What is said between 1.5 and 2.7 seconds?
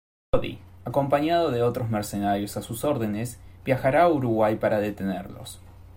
de otros mercenarios a